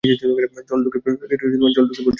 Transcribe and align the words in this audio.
জল 0.67 0.79
ঢুকে 0.85 0.99
পড়ছে 1.03 1.25
তো! 1.95 2.09